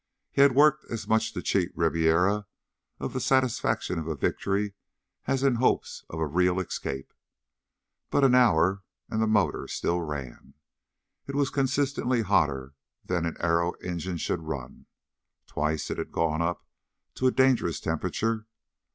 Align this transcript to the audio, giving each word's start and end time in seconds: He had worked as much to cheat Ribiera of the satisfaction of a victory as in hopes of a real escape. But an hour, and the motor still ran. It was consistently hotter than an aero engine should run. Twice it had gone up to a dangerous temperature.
He 0.31 0.41
had 0.41 0.55
worked 0.55 0.83
as 0.89 1.07
much 1.07 1.31
to 1.33 1.43
cheat 1.43 1.69
Ribiera 1.77 2.47
of 2.99 3.13
the 3.13 3.19
satisfaction 3.19 3.99
of 3.99 4.07
a 4.07 4.15
victory 4.15 4.73
as 5.27 5.43
in 5.43 5.57
hopes 5.61 6.03
of 6.09 6.19
a 6.19 6.25
real 6.25 6.59
escape. 6.59 7.13
But 8.09 8.23
an 8.23 8.33
hour, 8.33 8.81
and 9.11 9.21
the 9.21 9.27
motor 9.27 9.67
still 9.67 10.01
ran. 10.01 10.55
It 11.27 11.35
was 11.35 11.51
consistently 11.51 12.23
hotter 12.23 12.73
than 13.05 13.27
an 13.27 13.37
aero 13.41 13.73
engine 13.73 14.17
should 14.17 14.41
run. 14.41 14.87
Twice 15.45 15.91
it 15.91 15.99
had 15.99 16.11
gone 16.11 16.41
up 16.41 16.65
to 17.13 17.27
a 17.27 17.31
dangerous 17.31 17.79
temperature. 17.79 18.47